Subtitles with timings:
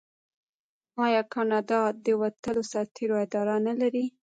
[1.05, 4.05] آیا کاناډا د وتلو سرتیرو اداره نلري؟